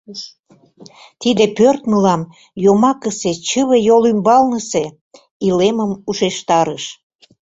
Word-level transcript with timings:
Тиде 1.21 1.45
пӧрт 1.57 1.81
мылам 1.91 2.21
йомакысе 2.63 3.31
чыве 3.47 3.77
йол 3.87 4.03
ӱмбалнысе 4.11 4.85
илемым 5.47 5.91
ушештарыш. 6.09 6.85